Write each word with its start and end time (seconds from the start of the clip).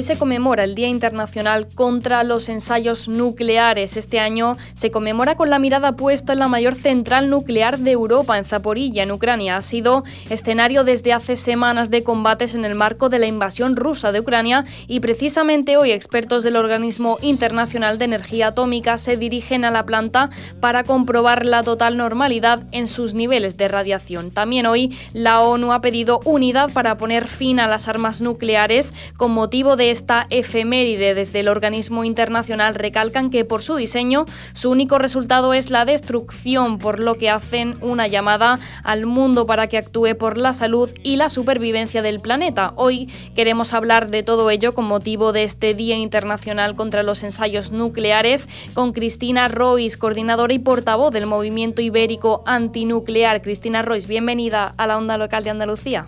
Hoy 0.00 0.04
se 0.04 0.16
conmemora 0.16 0.64
el 0.64 0.74
Día 0.74 0.88
Internacional 0.88 1.68
contra 1.74 2.24
los 2.24 2.48
Ensayos 2.48 3.06
Nucleares. 3.06 3.98
Este 3.98 4.18
año 4.18 4.56
se 4.72 4.90
conmemora 4.90 5.34
con 5.34 5.50
la 5.50 5.58
mirada 5.58 5.94
puesta 5.94 6.32
en 6.32 6.38
la 6.38 6.48
mayor 6.48 6.74
central 6.74 7.28
nuclear 7.28 7.78
de 7.78 7.90
Europa, 7.90 8.38
en 8.38 8.46
Zaporilla, 8.46 9.02
en 9.02 9.10
Ucrania. 9.10 9.58
Ha 9.58 9.60
sido 9.60 10.02
escenario 10.30 10.84
desde 10.84 11.12
hace 11.12 11.36
semanas 11.36 11.90
de 11.90 12.02
combates 12.02 12.54
en 12.54 12.64
el 12.64 12.76
marco 12.76 13.10
de 13.10 13.18
la 13.18 13.26
invasión 13.26 13.76
rusa 13.76 14.10
de 14.10 14.20
Ucrania 14.20 14.64
y 14.88 15.00
precisamente 15.00 15.76
hoy 15.76 15.92
expertos 15.92 16.44
del 16.44 16.56
Organismo 16.56 17.18
Internacional 17.20 17.98
de 17.98 18.06
Energía 18.06 18.46
Atómica 18.46 18.96
se 18.96 19.18
dirigen 19.18 19.66
a 19.66 19.70
la 19.70 19.84
planta 19.84 20.30
para 20.60 20.82
comprobar 20.82 21.44
la 21.44 21.62
total 21.62 21.98
normalidad 21.98 22.62
en 22.72 22.88
sus 22.88 23.12
niveles 23.12 23.58
de 23.58 23.68
radiación. 23.68 24.30
También 24.30 24.64
hoy 24.64 24.96
la 25.12 25.42
ONU 25.42 25.74
ha 25.74 25.82
pedido 25.82 26.20
unidad 26.24 26.72
para 26.72 26.96
poner 26.96 27.26
fin 27.26 27.60
a 27.60 27.66
las 27.66 27.86
armas 27.86 28.22
nucleares 28.22 28.94
con 29.18 29.32
motivo 29.32 29.76
de 29.76 29.89
esta 29.90 30.26
efeméride 30.30 31.14
desde 31.14 31.40
el 31.40 31.48
organismo 31.48 32.04
internacional 32.04 32.74
recalcan 32.74 33.30
que 33.30 33.44
por 33.44 33.62
su 33.62 33.76
diseño 33.76 34.26
su 34.52 34.70
único 34.70 34.98
resultado 34.98 35.54
es 35.54 35.70
la 35.70 35.84
destrucción, 35.84 36.78
por 36.78 37.00
lo 37.00 37.16
que 37.16 37.30
hacen 37.30 37.74
una 37.80 38.06
llamada 38.06 38.58
al 38.82 39.06
mundo 39.06 39.46
para 39.46 39.66
que 39.66 39.78
actúe 39.78 40.16
por 40.18 40.38
la 40.38 40.52
salud 40.52 40.90
y 41.02 41.16
la 41.16 41.28
supervivencia 41.28 42.02
del 42.02 42.20
planeta. 42.20 42.72
Hoy 42.76 43.06
queremos 43.34 43.74
hablar 43.74 44.08
de 44.08 44.22
todo 44.22 44.50
ello 44.50 44.72
con 44.72 44.84
motivo 44.84 45.32
de 45.32 45.44
este 45.44 45.74
Día 45.74 45.96
Internacional 45.96 46.74
contra 46.76 47.02
los 47.02 47.22
Ensayos 47.22 47.72
Nucleares 47.72 48.48
con 48.74 48.92
Cristina 48.92 49.48
Royce, 49.48 49.98
coordinadora 49.98 50.54
y 50.54 50.58
portavoz 50.58 51.12
del 51.12 51.26
Movimiento 51.26 51.82
Ibérico 51.82 52.42
Antinuclear. 52.46 53.42
Cristina 53.42 53.82
Royce, 53.82 54.08
bienvenida 54.08 54.74
a 54.76 54.86
la 54.86 54.96
Onda 54.96 55.16
Local 55.16 55.44
de 55.44 55.50
Andalucía. 55.50 56.06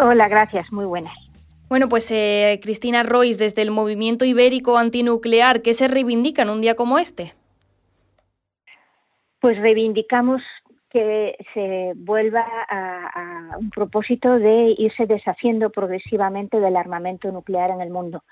Hola, 0.00 0.28
gracias, 0.28 0.70
muy 0.72 0.84
buenas. 0.84 1.23
Bueno, 1.68 1.88
pues 1.88 2.10
eh, 2.10 2.60
Cristina 2.62 3.02
Royce, 3.02 3.38
desde 3.38 3.62
el 3.62 3.70
Movimiento 3.70 4.24
Ibérico 4.24 4.76
Antinuclear, 4.76 5.62
¿qué 5.62 5.74
se 5.74 5.88
reivindica 5.88 6.42
en 6.42 6.50
un 6.50 6.60
día 6.60 6.76
como 6.76 6.98
este? 6.98 7.32
Pues 9.40 9.58
reivindicamos 9.58 10.42
que 10.90 11.36
se 11.52 11.92
vuelva 11.96 12.46
a, 12.68 13.56
un 13.58 13.70
propósito 13.70 14.38
de 14.38 14.76
irse 14.78 15.06
deshaciendo 15.06 15.70
progresivamente 15.70 16.60
del 16.60 16.76
armamento 16.76 17.32
nuclear 17.32 17.70
en 17.70 17.80
el 17.80 17.90
mundo. 17.90 18.22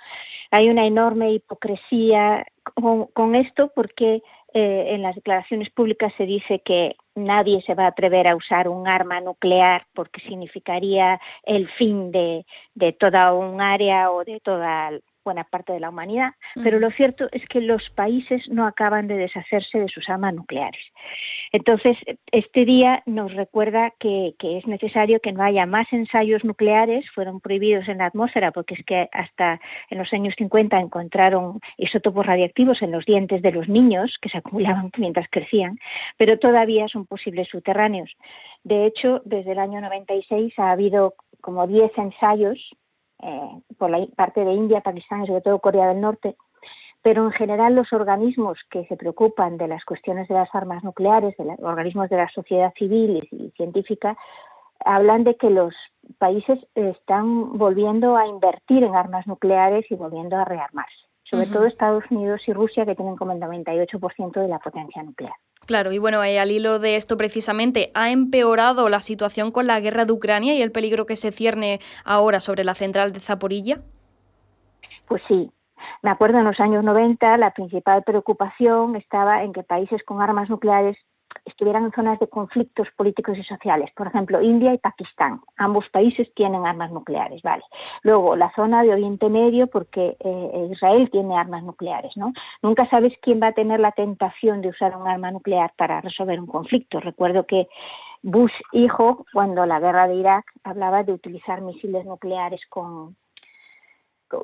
Hay 0.53 0.69
una 0.69 0.87
enorme 0.87 1.33
hipocresía 1.33 2.47
con 2.75 3.35
esto 3.35 3.73
porque 3.75 4.23
eh, 4.55 4.95
en 4.95 5.03
las 5.03 5.17
declaraciones 5.17 5.71
públicas 5.71 6.13
se 6.17 6.25
dice 6.25 6.61
que 6.65 6.95
nadie 7.15 7.63
se 7.63 7.75
va 7.75 7.85
a 7.85 7.89
atrever 7.89 8.27
a 8.29 8.37
usar 8.37 8.69
un 8.69 8.89
arma 8.89 9.21
nuclear 9.21 9.87
porque 9.95 10.21
significaría 10.23 11.21
el 11.45 11.69
fin 11.71 12.11
de, 12.11 12.47
de 12.75 12.93
toda 12.93 13.33
un 13.35 13.61
área 13.61 14.11
o 14.11 14.25
de 14.25 14.41
toda 14.41 14.91
buena 15.25 15.45
parte 15.45 15.73
de 15.73 15.81
la 15.81 15.91
humanidad, 15.91 16.33
pero 16.63 16.79
lo 16.79 16.91
cierto 16.91 17.29
es 17.33 17.47
que 17.49 17.61
los 17.61 17.91
países 17.91 18.49
no 18.49 18.67
acaban 18.67 19.07
de 19.07 19.17
deshacerse 19.17 19.79
de 19.79 19.89
sus 19.89 20.09
armas 20.09 20.35
nucleares. 20.35 20.83
Entonces, 21.53 21.97
este 22.31 22.65
día 22.65 23.03
nos 23.07 23.33
recuerda 23.35 23.93
que, 23.99 24.35
es 24.41 24.67
necesario 24.67 25.21
que 25.21 25.33
no 25.33 25.43
haya 25.43 25.67
más 25.67 25.93
ensayos 25.93 26.45
nucleares, 26.45 27.09
fueron 27.15 27.41
prohibidos 27.41 27.89
en 27.89 27.99
la 27.99 28.07
atmósfera 28.07 28.53
porque 28.53 28.75
es 28.75 28.85
que 28.85 29.09
hasta 29.13 29.61
en 29.91 29.99
los 29.99 30.13
años 30.13 30.35
50 30.37 30.79
encontraron 30.79 31.61
isótopos 31.77 32.27
radiactivos 32.27 32.83
en 32.83 32.93
los 32.93 33.05
dientes 33.05 33.43
de 33.43 33.53
los 33.53 33.69
niños 33.69 34.19
que 34.21 34.29
se 34.29 34.39
acumulaban 34.39 34.91
mientras 34.99 35.27
crecían, 35.31 35.79
pero 36.17 36.39
todavía 36.39 36.89
son 36.89 37.07
posibles 37.07 37.49
subterráneos. 37.49 38.11
De 38.65 38.87
hecho, 38.87 39.23
desde 39.25 39.53
el 39.53 39.59
año 39.59 39.81
96 39.81 40.59
ha 40.59 40.71
habido 40.73 41.15
como 41.41 41.67
10 41.67 41.91
ensayos 41.99 42.59
eh, 43.23 43.63
por 43.79 43.91
la 43.91 44.07
parte 44.17 44.45
de 44.45 44.53
India, 44.53 44.81
Pakistán 44.81 45.25
y 45.25 45.27
sobre 45.27 45.41
todo 45.41 45.61
Corea 45.61 45.89
del 45.89 46.01
Norte, 46.01 46.37
pero 47.03 47.25
en 47.25 47.33
general 47.33 47.75
los 47.75 47.93
organismos 47.93 48.59
que 48.71 48.85
se 48.87 48.97
preocupan 48.97 49.59
de 49.59 49.69
las 49.69 49.85
cuestiones 49.85 50.29
de 50.29 50.35
las 50.35 50.55
armas 50.55 50.85
nucleares, 50.85 51.37
de 51.37 51.45
los 51.45 51.59
organismos 51.61 52.09
de 52.09 52.17
la 52.17 52.29
sociedad 52.29 52.73
civil 52.77 53.29
y, 53.31 53.51
científica, 53.57 54.17
hablan 54.85 55.25
de 55.25 55.37
que 55.37 55.51
los 55.51 55.75
países 56.19 56.59
están 56.75 57.59
volviendo 57.59 58.17
a 58.17 58.27
invertir 58.27 58.85
en 58.85 58.95
armas 58.95 59.27
nucleares 59.27 59.85
y 59.91 59.95
volviendo 59.95 60.37
a 60.37 60.45
rearmarse, 60.45 61.07
sobre 61.25 61.47
todo 61.47 61.67
Estados 61.67 62.05
Unidos 62.11 62.43
y 62.47 62.53
Rusia, 62.53 62.85
que 62.85 62.95
tienen 62.95 63.17
como 63.17 63.33
el 63.33 63.41
98% 63.41 64.41
de 64.41 64.49
la 64.49 64.59
potencia 64.59 65.03
nuclear. 65.03 65.35
Claro, 65.67 65.93
y 65.93 65.99
bueno, 65.99 66.23
eh, 66.25 66.41
al 66.41 66.51
hilo 66.51 66.79
de 66.79 66.97
esto 66.97 67.17
precisamente, 67.17 67.91
¿ha 67.95 68.11
empeorado 68.11 68.89
la 68.89 69.01
situación 69.01 69.53
con 69.53 69.67
la 69.67 69.81
guerra 69.81 70.05
de 70.05 70.13
Ucrania 70.13 70.55
y 70.55 70.63
el 70.63 70.73
peligro 70.73 71.07
que 71.07 71.17
se 71.17 71.31
cierne 71.31 71.79
ahora 72.05 72.41
sobre 72.41 72.65
la 72.65 72.75
central 72.75 73.13
de 73.13 73.21
Zaporilla? 73.21 73.79
Pues 75.07 75.23
sí. 75.29 75.51
Me 76.03 76.11
acuerdo 76.11 76.39
en 76.39 76.45
los 76.45 76.59
años 76.61 76.83
90 76.85 77.37
la 77.39 77.53
principal 77.53 78.03
preocupación 78.03 78.97
estaba 78.97 79.43
en 79.45 79.53
que 79.53 79.63
países 79.63 80.03
con 80.05 80.21
armas 80.21 80.49
nucleares 80.49 80.97
estuvieran 81.45 81.85
en 81.85 81.93
zonas 81.93 82.19
de 82.19 82.29
conflictos 82.29 82.89
políticos 82.97 83.39
y 83.39 83.43
sociales. 83.45 83.91
Por 83.97 84.07
ejemplo, 84.07 84.41
India 84.41 84.75
y 84.75 84.79
Pakistán. 84.79 85.41
Ambos 85.57 85.89
países 85.91 86.33
tienen 86.35 86.67
armas 86.67 86.91
nucleares, 86.93 87.43
¿vale? 87.43 87.63
Luego, 88.03 88.37
la 88.37 88.53
zona 88.55 88.83
de 88.83 88.93
Oriente 88.93 89.29
Medio, 89.29 89.67
porque 89.67 90.17
eh, 90.21 90.69
Israel 90.71 91.11
tiene 91.11 91.37
armas 91.37 91.63
nucleares, 91.63 92.17
¿no? 92.17 92.33
Nunca 92.63 92.89
sabes 92.89 93.13
quién 93.21 93.41
va 93.43 93.49
a 93.49 93.53
tener 93.53 93.81
la 93.81 93.93
tentación 93.93 94.61
de 94.61 94.69
usar 94.69 94.97
un 94.97 95.07
arma 95.07 95.31
nuclear 95.31 95.73
para 95.77 96.01
resolver 96.01 96.41
un 96.41 96.47
conflicto. 96.47 97.01
Recuerdo 97.01 97.47
que 97.47 97.69
Bush 98.23 98.53
hijo, 98.73 99.27
cuando 99.33 99.67
la 99.67 99.81
guerra 99.81 100.07
de 100.07 100.15
Irak, 100.15 100.45
hablaba 100.63 101.03
de 101.03 101.13
utilizar 101.13 101.61
misiles 101.61 102.05
nucleares 102.05 102.61
con, 102.69 103.17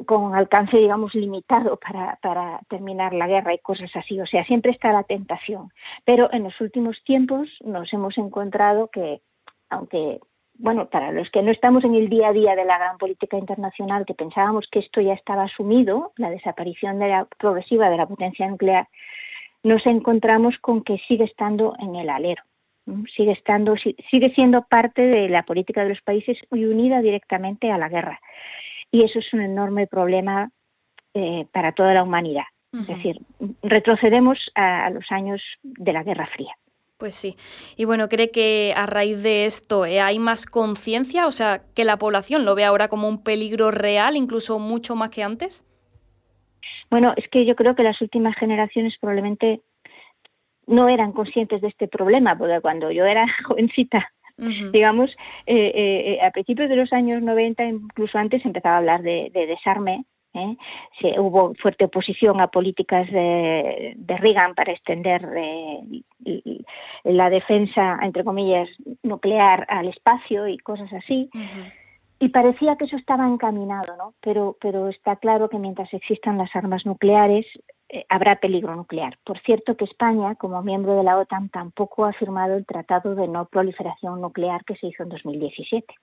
con 0.07 0.35
alcance, 0.35 0.77
digamos, 0.77 1.15
limitado 1.15 1.77
para, 1.77 2.17
para, 2.23 2.61
terminar 2.69 3.15
la 3.15 3.27
guerra 3.27 3.55
y 3.55 3.59
cosas 3.59 3.91
así. 3.95 4.21
O 4.21 4.27
sea, 4.27 4.45
siempre 4.45 4.73
está 4.73 4.93
la 4.93 5.03
tentación. 5.03 5.73
Pero 6.05 6.33
en 6.33 6.45
los 6.45 6.61
últimos 6.61 7.03
tiempos 7.05 7.49
nos 7.65 7.93
hemos 7.93 8.19
encontrado 8.19 8.89
que, 8.89 9.21
aunque, 9.71 10.21
bueno, 10.55 10.89
para 10.89 11.13
los 11.13 11.31
que 11.31 11.43
no 11.43 11.51
estamos 11.51 11.85
en 11.85 11.95
el 11.95 12.09
día 12.09 12.29
a 12.29 12.33
día 12.33 12.55
de 12.55 12.65
la 12.65 12.79
gran 12.79 12.99
política 12.99 13.39
internacional, 13.39 14.05
que 14.07 14.15
pensábamos 14.15 14.69
que 14.71 14.81
esto 14.81 15.01
ya 15.01 15.15
estaba 15.15 15.45
asumido, 15.45 16.13
la 16.17 16.31
desaparición 16.31 16.99
de 16.99 17.09
la, 17.09 17.25
progresiva 17.39 17.91
de 17.91 17.97
la 17.97 18.07
potencia 18.07 18.49
nuclear, 18.49 18.89
nos 19.63 19.87
encontramos 19.87 20.59
con 20.59 20.83
que 20.83 20.99
sigue 21.09 21.25
estando 21.25 21.75
en 21.79 21.97
el 21.97 22.11
alero 22.11 22.43
sigue 23.15 23.33
estando 23.33 23.75
sigue 23.77 24.33
siendo 24.35 24.63
parte 24.63 25.03
de 25.03 25.29
la 25.29 25.43
política 25.43 25.83
de 25.83 25.91
los 25.91 26.01
países 26.01 26.39
y 26.51 26.65
unida 26.65 27.03
directamente 27.03 27.71
a 27.71 27.77
la 27.77 27.91
guerra 27.91 28.19
y 28.91 29.05
eso 29.05 29.19
es 29.19 29.33
un 29.33 29.41
enorme 29.41 29.87
problema 29.87 30.51
eh, 31.15 31.47
para 31.53 31.73
toda 31.73 31.95
la 31.95 32.03
humanidad. 32.03 32.45
Es 32.73 32.87
decir, 32.87 33.23
retrocedemos 33.63 34.51
a, 34.55 34.91
los 34.91 35.11
años 35.11 35.43
de 35.63 35.93
la 35.93 36.03
Guerra 36.03 36.27
Fría. 36.27 36.55
Pues 36.99 37.15
sí. 37.15 37.37
Y 37.77 37.87
bueno, 37.87 38.09
¿cree 38.09 38.31
que 38.31 38.75
a 38.77 38.85
raíz 38.85 39.23
de 39.23 39.47
esto 39.47 39.87
eh, 39.87 40.01
hay 40.01 40.19
más 40.19 40.45
conciencia? 40.45 41.27
O 41.27 41.33
sea, 41.33 41.63
que 41.75 41.85
la 41.85 41.97
población 41.97 42.45
lo 42.45 42.55
ve 42.55 42.65
ahora 42.65 42.89
como 42.89 43.09
un 43.09 43.23
peligro 43.23 43.71
real, 43.71 44.17
incluso 44.17 44.59
mucho 44.59 44.97
más 44.97 45.09
que 45.09 45.23
antes. 45.23 45.65
Bueno, 46.91 47.15
es 47.17 47.29
que 47.29 47.47
yo 47.47 47.57
creo 47.57 47.75
que 47.75 47.83
las 47.83 48.01
últimas 48.03 48.37
generaciones 48.37 48.99
probablemente 49.01 49.63
no 50.67 50.89
eran 50.89 51.13
conscientes 51.13 51.63
de 51.63 51.69
este 51.69 51.89
problema, 51.89 52.37
porque 52.37 52.61
cuando 52.61 52.91
yo 52.91 53.07
era 53.07 53.27
jovencita 53.47 54.13
Digamos, 54.39 55.11
eh, 55.47 55.57
eh, 55.57 56.13
eh, 56.13 56.21
a 56.25 56.31
principios 56.31 56.69
de 56.69 56.77
los 56.77 56.93
años 56.93 57.23
90, 57.23 57.65
incluso 57.65 58.19
antes, 58.19 58.45
empezaba 58.45 58.77
a 58.77 58.79
hablar 58.79 59.03
de, 59.03 59.31
desarme. 59.35 60.05
Se, 61.01 61.19
hubo 61.19 61.55
fuerte 61.55 61.87
oposición 61.87 62.41
a 62.41 62.47
políticas 62.47 63.11
de, 63.11 63.97
Reagan 64.07 64.55
para 64.55 64.73
extender 64.73 65.27
la 67.03 67.31
defensa, 67.31 67.99
entre 68.03 68.23
comillas, 68.23 68.69
nuclear 69.03 69.67
al 69.69 69.89
espacio 69.89 70.47
y 70.47 70.59
cosas 70.59 70.93
así. 70.93 71.29
Y 72.21 72.29
parecía 72.29 72.77
que 72.77 72.85
eso 72.85 72.97
estaba 72.97 73.27
encaminado, 73.27 73.97
¿no? 73.97 74.15
Pero, 74.21 74.57
pero 74.61 74.89
está 74.89 75.17
claro 75.17 75.49
que 75.49 75.59
mientras 75.59 75.93
existan 75.93 76.39
las 76.39 76.55
armas 76.55 76.87
nucleares, 76.87 77.47
eh, 77.89 78.05
habrá 78.09 78.37
peligro 78.37 78.75
nuclear. 78.77 79.19
Por 79.25 79.39
cierto 79.41 79.77
que 79.77 79.85
España, 79.85 80.35
como 80.35 80.63
miembro 80.63 80.97
de 80.97 81.05
la 81.05 81.17
OTAN, 81.17 81.49
tampoco 81.49 82.05
ha 82.05 82.13
firmado 82.13 82.55
el 82.57 82.67
Tratado 82.67 83.15
de 83.15 83.29
No 83.29 83.47
Proliferación 83.47 84.21
Nuclear 84.21 84.65
que 84.65 84.77
se 84.77 84.89
hizo 84.89 85.03
en 85.03 85.09
2017. 85.09 85.95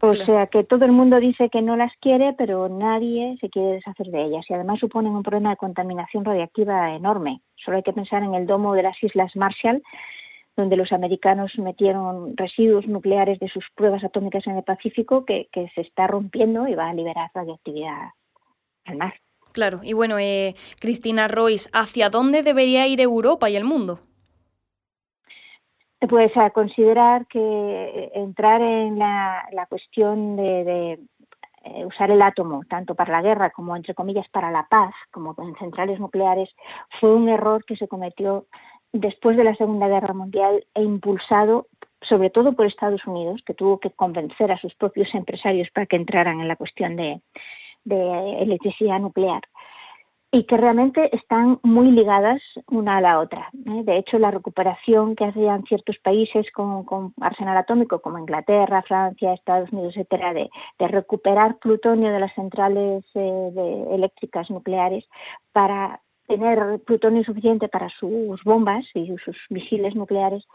O 0.00 0.14
sea 0.14 0.46
que 0.46 0.62
todo 0.62 0.84
el 0.84 0.92
mundo 0.92 1.18
dice 1.18 1.50
que 1.50 1.60
no 1.60 1.76
las 1.76 1.92
quiere, 2.00 2.32
pero 2.34 2.68
nadie 2.68 3.36
se 3.40 3.50
quiere 3.50 3.72
deshacer 3.72 4.06
de 4.06 4.24
ellas. 4.26 4.46
Y 4.48 4.54
además 4.54 4.78
suponen 4.78 5.14
un 5.14 5.24
problema 5.24 5.50
de 5.50 5.56
contaminación 5.56 6.24
radiactiva 6.24 6.94
enorme. 6.94 7.40
Solo 7.56 7.78
hay 7.78 7.82
que 7.82 7.92
pensar 7.92 8.22
en 8.22 8.34
el 8.34 8.46
domo 8.46 8.74
de 8.74 8.84
las 8.84 9.02
Islas 9.02 9.34
Marshall, 9.34 9.82
donde 10.56 10.76
los 10.76 10.92
americanos 10.92 11.58
metieron 11.58 12.36
residuos 12.36 12.86
nucleares 12.86 13.40
de 13.40 13.48
sus 13.48 13.64
pruebas 13.74 14.04
atómicas 14.04 14.46
en 14.46 14.56
el 14.56 14.62
Pacífico, 14.62 15.24
que, 15.24 15.48
se 15.74 15.80
está 15.80 16.06
rompiendo 16.06 16.68
y 16.68 16.74
va 16.74 16.88
a 16.88 16.94
liberar 16.94 17.30
radioactividad 17.34 18.10
al 18.84 18.96
mar. 18.96 19.14
Claro, 19.52 19.80
y 19.82 19.92
bueno, 19.92 20.18
eh, 20.18 20.54
Cristina 20.80 21.28
Royce, 21.28 21.68
¿hacia 21.72 22.10
dónde 22.10 22.42
debería 22.42 22.86
ir 22.86 23.00
Europa 23.00 23.50
y 23.50 23.56
el 23.56 23.64
mundo? 23.64 23.98
Pues 26.08 26.36
a 26.36 26.50
considerar 26.50 27.26
que 27.26 28.10
entrar 28.14 28.62
en 28.62 28.98
la, 28.98 29.66
cuestión 29.68 30.36
de 30.36 31.00
eh, 31.64 31.84
usar 31.84 32.10
el 32.10 32.22
átomo 32.22 32.62
tanto 32.68 32.94
para 32.94 33.12
la 33.12 33.22
guerra 33.22 33.50
como 33.50 33.74
entre 33.74 33.94
comillas 33.94 34.28
para 34.28 34.50
la 34.50 34.68
paz, 34.68 34.94
como 35.10 35.34
en 35.38 35.56
centrales 35.56 35.98
nucleares, 35.98 36.50
fue 37.00 37.12
un 37.12 37.28
error 37.28 37.64
que 37.64 37.76
se 37.76 37.88
cometió 37.88 38.46
después 38.92 39.36
de 39.36 39.44
la 39.44 39.56
Segunda 39.56 39.88
Guerra 39.88 40.14
Mundial 40.14 40.64
e 40.74 40.82
impulsado 40.82 41.66
sobre 42.02 42.30
todo 42.30 42.52
por 42.52 42.66
Estados 42.66 43.04
Unidos, 43.06 43.42
que 43.44 43.54
tuvo 43.54 43.80
que 43.80 43.90
convencer 43.90 44.52
a 44.52 44.58
sus 44.58 44.74
propios 44.74 45.12
empresarios 45.14 45.68
para 45.70 45.86
que 45.86 45.96
entraran 45.96 46.40
en 46.40 46.48
la 46.48 46.56
cuestión 46.56 46.96
de 46.96 47.20
electricidad 47.94 49.00
nuclear 49.00 49.42
y 50.30 50.44
que 50.44 50.58
realmente 50.58 51.14
están 51.16 51.58
muy 51.62 51.90
ligadas 51.90 52.42
una 52.66 52.98
a 52.98 53.00
la 53.00 53.18
otra. 53.18 53.48
¿eh? 53.66 53.82
De 53.84 53.96
hecho, 53.96 54.18
la 54.18 54.30
recuperación 54.30 55.16
que 55.16 55.24
hacían 55.24 55.64
ciertos 55.64 55.96
países 55.98 56.50
con, 56.52 57.14
arsenal 57.20 57.56
atómico, 57.56 58.00
como 58.00 58.18
Inglaterra, 58.18 58.82
Francia, 58.82 59.32
Estados 59.32 59.72
Unidos, 59.72 59.96
etcétera, 59.96 60.34
de, 60.34 60.50
recuperar 60.78 61.56
plutonio 61.58 62.12
de 62.12 62.20
las 62.20 62.34
centrales 62.34 63.04
eh, 63.14 63.86
eléctricas 63.90 64.50
nucleares 64.50 65.06
para 65.52 66.02
tener 66.26 66.80
plutonio 66.84 67.24
suficiente 67.24 67.68
para 67.68 67.88
sus 67.88 68.42
bombas 68.44 68.84
y 68.92 69.06
sus 69.24 69.36
misiles 69.48 69.94
nucleares, 69.94 70.46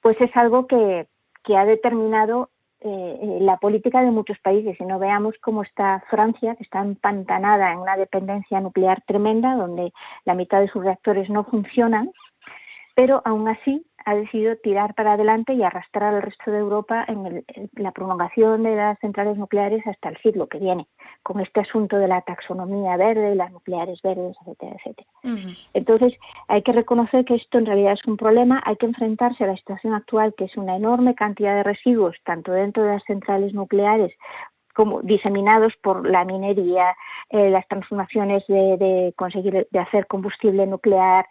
pues 0.00 0.16
es 0.20 0.30
algo 0.36 0.68
que 0.68 1.08
ha 1.56 1.64
determinado 1.64 2.50
eh, 2.80 3.38
la 3.40 3.56
política 3.56 4.02
de 4.02 4.10
muchos 4.10 4.38
países. 4.38 4.76
Y 4.80 4.84
no 4.84 4.98
veamos 4.98 5.34
cómo 5.40 5.62
está 5.62 6.04
Francia, 6.10 6.54
que 6.54 6.62
está 6.62 6.80
empantanada 6.80 7.72
en 7.72 7.78
una 7.78 7.96
dependencia 7.96 8.60
nuclear 8.60 9.02
tremenda, 9.06 9.54
donde 9.54 9.92
la 10.24 10.34
mitad 10.34 10.60
de 10.60 10.68
sus 10.68 10.84
reactores 10.84 11.28
no 11.28 11.44
funcionan, 11.44 12.12
pero 12.94 13.22
aún 13.24 13.48
así 13.48 13.84
ha 14.04 14.14
decidido 14.14 14.56
tirar 14.56 14.94
para 14.94 15.14
adelante 15.14 15.52
y 15.52 15.62
arrastrar 15.62 16.14
al 16.14 16.22
resto 16.22 16.50
de 16.50 16.58
Europa 16.58 17.04
en, 17.08 17.44
la 17.74 17.92
prolongación 17.92 18.62
de 18.62 18.76
las 18.76 18.98
centrales 19.00 19.36
nucleares 19.36 19.86
hasta 19.86 20.08
el 20.08 20.16
siglo 20.18 20.46
que 20.46 20.58
viene, 20.58 20.86
con 21.22 21.40
este 21.40 21.60
asunto 21.60 21.96
de 21.96 22.08
la 22.08 22.22
taxonomía 22.22 22.96
verde, 22.96 23.34
las 23.34 23.52
nucleares 23.52 24.00
verdes, 24.02 24.36
etcétera, 24.40 24.76
etcétera. 24.76 25.08
Entonces, 25.74 26.14
hay 26.48 26.62
que 26.62 26.72
reconocer 26.72 27.24
que 27.24 27.34
esto 27.34 27.58
en 27.58 27.66
realidad 27.66 27.92
es 27.92 28.04
un 28.06 28.16
problema, 28.16 28.62
hay 28.64 28.76
que 28.76 28.86
enfrentarse 28.86 29.44
a 29.44 29.48
la 29.48 29.56
situación 29.56 29.94
actual, 29.94 30.34
que 30.36 30.44
es 30.44 30.56
una 30.56 30.76
enorme 30.76 31.14
cantidad 31.14 31.54
de 31.54 31.62
residuos, 31.62 32.16
tanto 32.24 32.52
dentro 32.52 32.84
de 32.84 32.94
las 32.94 33.04
centrales 33.04 33.52
nucleares 33.52 34.12
como 34.78 35.02
diseminados 35.02 35.74
por 35.82 36.08
la 36.08 36.24
minería, 36.24 36.94
eh, 37.30 37.50
las 37.50 37.66
transformaciones 37.66 38.46
de, 38.46 39.12
conseguir 39.16 39.66
de 39.68 39.78
hacer 39.80 40.06
combustible 40.06 40.68
nuclear, 40.68 41.26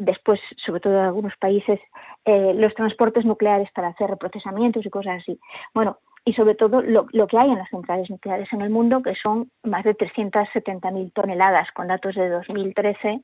después, 0.00 0.40
sobre 0.56 0.80
todo 0.80 0.94
en 0.94 1.04
algunos 1.04 1.36
países, 1.36 1.78
eh, 2.24 2.54
los 2.56 2.74
transportes 2.74 3.24
nucleares 3.24 3.70
para 3.70 3.86
hacer 3.86 4.10
reprocesamientos 4.10 4.84
y 4.84 4.90
cosas 4.90 5.22
así. 5.22 5.38
Bueno, 5.74 5.98
y 6.24 6.32
sobre 6.32 6.56
todo 6.56 6.82
lo, 6.82 7.06
que 7.28 7.38
hay 7.38 7.48
en 7.48 7.58
las 7.58 7.70
centrales 7.70 8.10
nucleares 8.10 8.52
en 8.52 8.62
el 8.62 8.70
mundo, 8.70 9.00
que 9.00 9.14
son 9.14 9.48
más 9.62 9.84
de 9.84 9.96
370.000 9.96 11.12
toneladas, 11.12 11.70
con 11.70 11.86
datos 11.86 12.16
de 12.16 12.28
2013, 12.28 13.20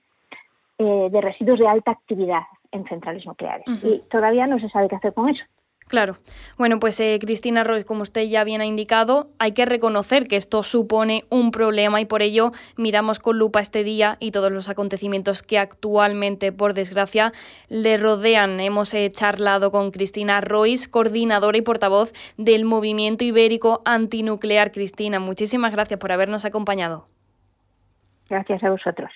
eh, 0.78 1.08
de 1.10 1.20
residuos 1.20 1.58
de 1.58 1.66
alta 1.66 1.90
actividad 1.90 2.44
en 2.70 2.84
centrales 2.86 3.26
nucleares. 3.26 3.66
Y 3.82 4.04
todavía 4.08 4.46
no 4.46 4.60
se 4.60 4.68
sabe 4.68 4.88
qué 4.88 4.94
hacer 4.94 5.14
con 5.14 5.30
eso. 5.30 5.44
Claro. 5.86 6.16
Bueno, 6.56 6.80
pues 6.80 6.98
eh, 7.00 7.18
Cristina 7.20 7.62
Roy, 7.62 7.84
como 7.84 8.02
usted 8.02 8.22
ya 8.22 8.42
bien 8.44 8.60
ha 8.62 8.64
indicado, 8.64 9.28
hay 9.38 9.52
que 9.52 9.66
reconocer 9.66 10.26
que 10.26 10.36
esto 10.36 10.62
supone 10.62 11.24
un 11.28 11.50
problema 11.50 12.00
y 12.00 12.06
por 12.06 12.22
ello 12.22 12.52
miramos 12.76 13.18
con 13.18 13.38
lupa 13.38 13.60
este 13.60 13.84
día 13.84 14.16
y 14.18 14.30
todos 14.30 14.50
los 14.50 14.68
acontecimientos 14.70 15.42
que 15.42 15.58
actualmente, 15.58 16.52
por 16.52 16.72
desgracia, 16.72 17.32
le 17.68 17.98
rodean. 17.98 18.60
Hemos 18.60 18.94
eh, 18.94 19.10
charlado 19.12 19.70
con 19.70 19.90
Cristina 19.90 20.40
Royce, 20.40 20.90
coordinadora 20.90 21.58
y 21.58 21.62
portavoz 21.62 22.12
del 22.38 22.64
Movimiento 22.64 23.24
Ibérico 23.24 23.82
Antinuclear. 23.84 24.72
Cristina, 24.72 25.20
muchísimas 25.20 25.72
gracias 25.72 26.00
por 26.00 26.12
habernos 26.12 26.46
acompañado. 26.46 27.08
Gracias 28.28 28.64
a 28.64 28.70
vosotros. 28.70 29.10